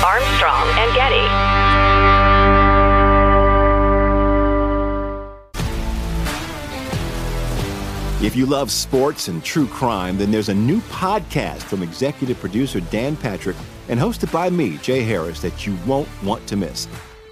[0.03, 1.57] Armstrong and Getty.
[8.25, 12.81] If you love sports and true crime, then there's a new podcast from executive producer
[12.81, 13.57] Dan Patrick
[13.89, 16.89] and hosted by me, Jay Harris, that you won't want to miss.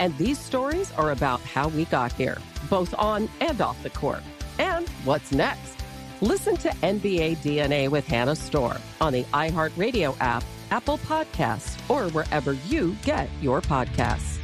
[0.00, 2.38] And these stories are about how we got here,
[2.70, 4.22] both on and off the court.
[4.58, 5.76] And what's next?
[6.22, 12.54] Listen to NBA DNA with Hannah Storm on the iHeartRadio app, Apple Podcasts, or wherever
[12.54, 14.38] you get your podcasts.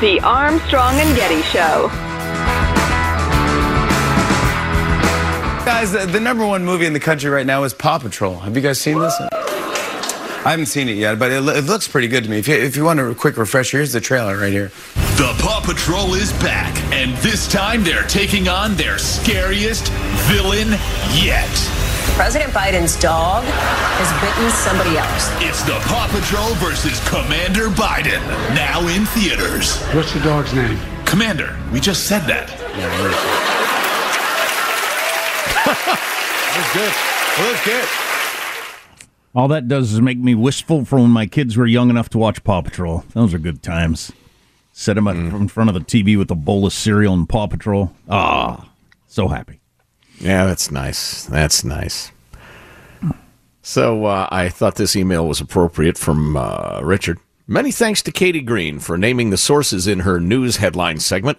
[0.00, 1.88] The Armstrong and Getty Show.
[5.64, 8.36] Guys, the, the number one movie in the country right now is Paw Patrol.
[8.40, 9.14] Have you guys seen this?
[10.46, 12.38] I haven't seen it yet, but it, it looks pretty good to me.
[12.38, 14.70] If you, if you want a quick refresher, here's the trailer right here.
[15.18, 19.88] The Paw Patrol is back, and this time they're taking on their scariest
[20.30, 20.68] villain
[21.18, 21.50] yet.
[22.14, 25.32] President Biden's dog has bitten somebody else.
[25.42, 28.22] It's the Paw Patrol versus Commander Biden,
[28.54, 29.82] now in theaters.
[29.96, 30.78] What's the dog's name?
[31.06, 32.46] Commander, we just said that.
[32.46, 32.86] That
[36.54, 36.92] was good.
[37.34, 38.05] That was good.
[39.36, 42.18] All that does is make me wistful for when my kids were young enough to
[42.18, 43.04] watch Paw Patrol.
[43.12, 44.10] Those are good times.
[44.72, 47.46] Set them up in front of the TV with a bowl of cereal and Paw
[47.46, 47.92] Patrol.
[48.08, 48.70] Ah,
[49.06, 49.60] so happy.
[50.20, 51.24] Yeah, that's nice.
[51.24, 52.12] That's nice.
[53.60, 57.18] So uh, I thought this email was appropriate from uh, Richard.
[57.46, 61.36] Many thanks to Katie Green for naming the sources in her news headline segment.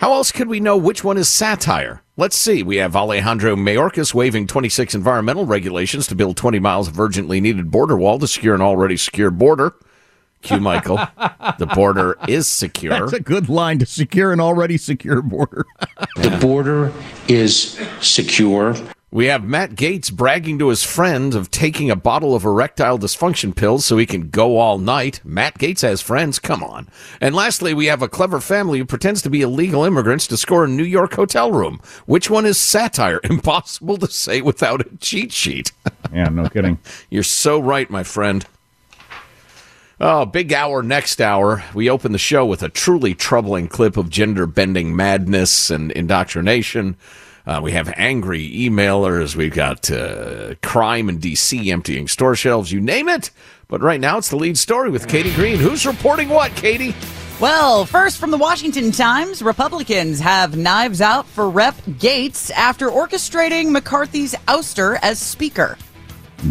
[0.00, 2.02] How else could we know which one is satire?
[2.16, 2.62] Let's see.
[2.62, 7.70] We have Alejandro Mayorkas waiving 26 environmental regulations to build 20 miles of urgently needed
[7.70, 9.74] border wall to secure an already secure border.
[10.40, 10.96] Q Michael.
[11.58, 12.98] the border is secure.
[12.98, 15.66] That's a good line to secure an already secure border.
[16.16, 16.94] The border
[17.28, 18.76] is secure.
[19.12, 23.56] We have Matt Gaetz bragging to his friend of taking a bottle of erectile dysfunction
[23.56, 25.20] pills so he can go all night.
[25.24, 26.38] Matt Gaetz has friends.
[26.38, 26.88] Come on.
[27.20, 30.64] And lastly, we have a clever family who pretends to be illegal immigrants to score
[30.64, 31.80] a New York hotel room.
[32.06, 33.18] Which one is satire?
[33.24, 35.72] Impossible to say without a cheat sheet.
[36.14, 36.78] yeah, no kidding.
[37.10, 38.46] You're so right, my friend.
[39.98, 41.64] Oh, big hour next hour.
[41.74, 46.96] We open the show with a truly troubling clip of gender bending madness and indoctrination.
[47.50, 49.34] Uh, we have angry emailers.
[49.34, 51.72] We've got uh, crime in D.C.
[51.72, 52.70] emptying store shelves.
[52.70, 53.32] You name it.
[53.66, 55.56] But right now, it's the lead story with Katie Green.
[55.58, 56.94] Who's reporting what, Katie?
[57.40, 61.74] Well, first from the Washington Times, Republicans have knives out for Rep.
[61.98, 65.76] Gaetz after orchestrating McCarthy's ouster as Speaker.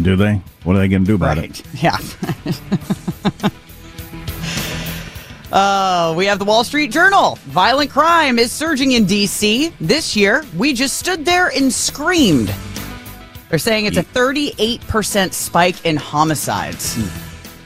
[0.02, 0.42] Do they?
[0.64, 1.60] What are they going to do about Right.
[1.60, 1.66] it?
[1.82, 1.96] Yeah.
[5.52, 7.36] Uh, we have the Wall Street Journal.
[7.46, 9.72] Violent crime is surging in D.C.
[9.80, 12.54] This year, we just stood there and screamed.
[13.48, 16.96] They're saying it's a 38% spike in homicides.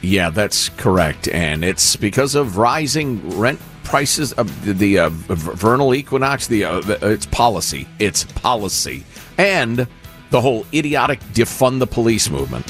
[0.01, 5.93] Yeah, that's correct, and it's because of rising rent prices of the, the uh, vernal
[5.93, 6.47] equinox.
[6.47, 9.03] The uh, it's policy, it's policy,
[9.37, 9.87] and
[10.31, 12.69] the whole idiotic defund the police movement.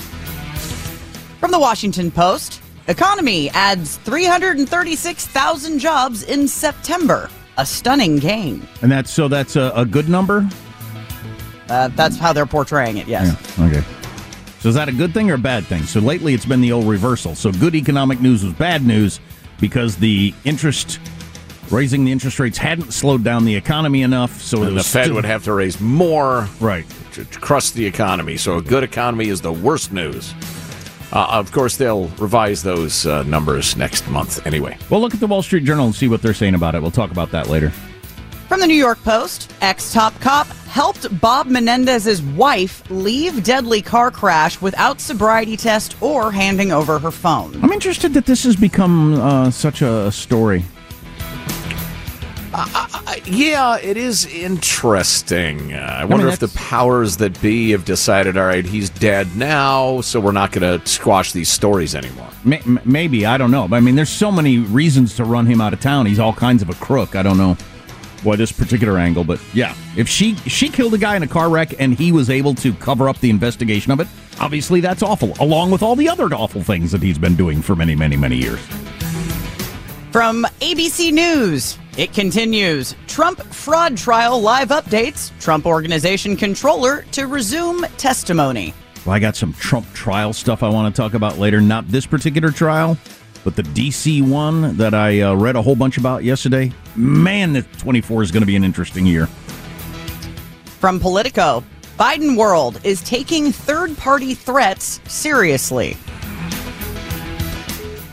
[1.39, 7.29] From the Washington Post, economy adds 336,000 jobs in September.
[7.57, 8.67] A stunning gain.
[8.81, 10.47] And that's so that's a, a good number.
[11.69, 13.07] Uh, that's how they're portraying it.
[13.07, 13.57] Yes.
[13.57, 13.83] Yeah, okay.
[14.59, 15.83] So is that a good thing or a bad thing?
[15.83, 17.35] So lately it's been the old reversal.
[17.35, 19.19] So good economic news was bad news
[19.59, 20.99] because the interest
[21.71, 24.41] raising the interest rates hadn't slowed down the economy enough.
[24.41, 27.85] So and the Fed still, would have to raise more, right, to, to crush the
[27.85, 28.37] economy.
[28.37, 30.33] So a good economy is the worst news.
[31.15, 34.77] Uh, of course, they'll revise those uh, numbers next month anyway.
[34.89, 36.81] We'll look at the Wall Street Journal and see what they're saying about it.
[36.81, 37.71] We'll talk about that later.
[38.49, 44.11] From the New York Post, ex top cop helped Bob Menendez's wife leave deadly car
[44.11, 47.57] crash without sobriety test or handing over her phone.
[47.63, 50.65] I'm interested that this has become uh, such a story.
[52.57, 55.73] Uh, yeah, it is interesting.
[55.73, 58.89] Uh, I, I wonder mean, if the powers that be have decided, all right, he's
[58.89, 62.29] dead now, so we're not going to squash these stories anymore.
[62.45, 63.67] May- maybe I don't know.
[63.71, 66.05] I mean, there's so many reasons to run him out of town.
[66.05, 67.15] He's all kinds of a crook.
[67.15, 67.57] I don't know
[68.23, 71.49] why this particular angle, but yeah, if she she killed a guy in a car
[71.49, 74.07] wreck and he was able to cover up the investigation of it,
[74.39, 75.33] obviously that's awful.
[75.41, 78.37] Along with all the other awful things that he's been doing for many, many, many
[78.37, 78.59] years.
[80.11, 82.95] From ABC News, it continues.
[83.07, 85.31] Trump fraud trial live updates.
[85.39, 88.73] Trump organization controller to resume testimony.
[89.05, 91.61] Well, I got some Trump trial stuff I want to talk about later.
[91.61, 92.97] Not this particular trial,
[93.43, 96.71] but the DC one that I uh, read a whole bunch about yesterday.
[96.95, 99.27] Man, the 24 is going to be an interesting year.
[100.79, 101.63] From Politico,
[101.97, 105.97] Biden world is taking third party threats seriously.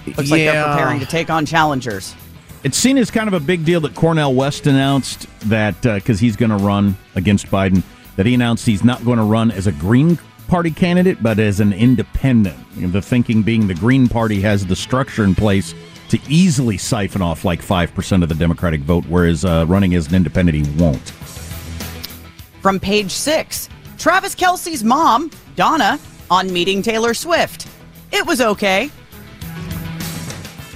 [0.07, 0.35] Looks yeah.
[0.35, 2.15] like they're preparing to take on challengers.
[2.65, 6.21] It's seen as kind of a big deal that Cornel West announced that because uh,
[6.21, 7.83] he's going to run against Biden,
[8.15, 11.59] that he announced he's not going to run as a Green Party candidate, but as
[11.59, 12.59] an independent.
[12.77, 15.75] You know, the thinking being the Green Party has the structure in place
[16.11, 20.15] to easily siphon off like 5% of the Democratic vote, whereas uh, running as an
[20.15, 21.11] independent, he won't.
[22.61, 25.99] From page six Travis Kelce's mom, Donna,
[26.31, 27.67] on meeting Taylor Swift.
[28.13, 28.91] It was okay.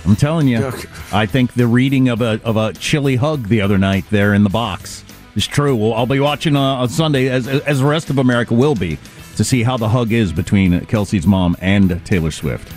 [0.06, 0.72] I'm telling you,
[1.12, 4.44] I think the reading of a of a chilly hug the other night there in
[4.44, 5.04] the box
[5.34, 5.74] is true.
[5.74, 8.98] Well, I'll be watching uh, on Sunday, as as the rest of America will be,
[9.36, 12.72] to see how the hug is between Kelce's mom and Taylor Swift.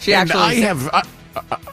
[0.00, 0.88] She actually, and I have.
[0.92, 1.02] I,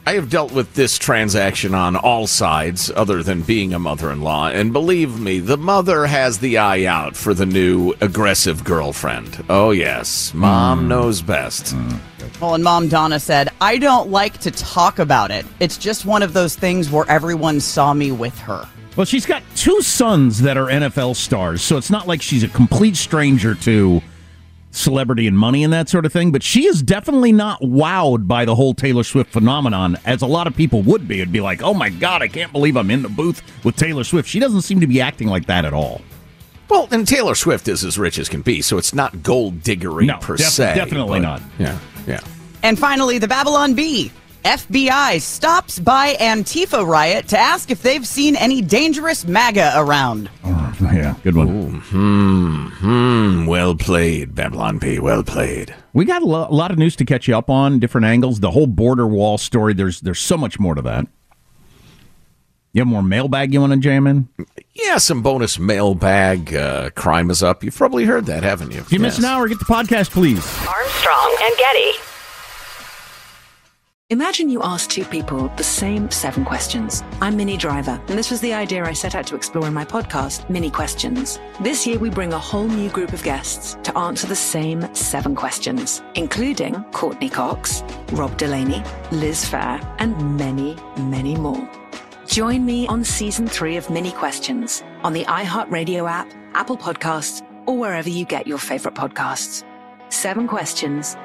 [0.08, 4.74] I have dealt with this transaction on all sides, other than being a mother-in-law, and
[4.74, 9.46] believe me, the mother has the eye out for the new aggressive girlfriend.
[9.50, 10.88] Oh yes, mom mm.
[10.88, 11.76] knows best.
[11.76, 12.00] Mm.
[12.40, 15.46] Well, and mom Donna said, I don't like to talk about it.
[15.60, 18.68] It's just one of those things where everyone saw me with her.
[18.96, 22.48] Well, she's got two sons that are NFL stars, so it's not like she's a
[22.48, 24.02] complete stranger to
[24.72, 26.32] celebrity and money and that sort of thing.
[26.32, 30.48] But she is definitely not wowed by the whole Taylor Swift phenomenon, as a lot
[30.48, 31.22] of people would be.
[31.22, 34.04] It'd be like, oh my God, I can't believe I'm in the booth with Taylor
[34.04, 34.28] Swift.
[34.28, 36.02] She doesn't seem to be acting like that at all.
[36.70, 40.06] Well, and Taylor Swift is as rich as can be, so it's not gold diggery
[40.06, 40.76] no, per def- se.
[40.76, 41.42] Definitely but, not.
[41.60, 41.78] Yeah.
[42.08, 42.22] Yeah.
[42.64, 44.12] And finally, the Babylon Bee.
[44.43, 50.32] FBI stops by Antifa riot to ask if they've seen any dangerous MAGA around.
[50.43, 51.47] Oh, yeah, good one.
[51.49, 53.45] Ooh, hmm, hmm.
[53.45, 54.97] Well played, Babylon Bee.
[54.97, 55.76] Well played.
[55.93, 58.39] We got a, lo- a lot of news to catch you up on, different angles.
[58.39, 59.74] The whole border wall story.
[59.76, 61.06] There's there's so much more to that.
[62.74, 64.30] You have more mailbag you want to jam in?
[64.74, 66.54] Yeah, some bonus mailbag.
[66.54, 67.64] Uh, crime is up.
[67.64, 68.80] You've probably heard that, haven't you?
[68.80, 69.18] If you yes.
[69.18, 70.46] miss an hour, get the podcast, please.
[70.68, 71.92] Armstrong and Getty.
[74.10, 77.02] Imagine you ask two people the same seven questions.
[77.22, 79.86] I'm Minnie Driver, and this was the idea I set out to explore in my
[79.86, 81.40] podcast, Minnie Questions.
[81.62, 85.34] This year, we bring a whole new group of guests to answer the same seven
[85.34, 91.81] questions, including Courteney Cox, Rob Delaney, Liz Phair, and many, many more.
[92.32, 97.78] Join me on season three of Minnie Questions on the iHeartRadio app, Apple Podcasts, or
[97.78, 99.66] wherever you get your favorite podcasts.
[100.08, 101.18] Seven questions,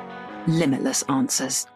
[0.49, 1.69] limitless answers.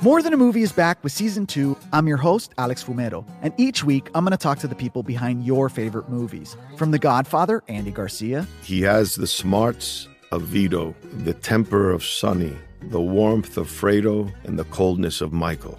[0.00, 1.76] More Than a Movie is back with season two.
[1.92, 5.02] I'm your host, Alex Fumero, and each week I'm going to talk to the people
[5.02, 6.56] behind your favorite movies.
[6.78, 8.46] From The Godfather, Andy Garcia.
[8.62, 14.58] He has the smarts of Vito, the temper of Sonny, the warmth of Fredo, and
[14.58, 15.78] the coldness of Michael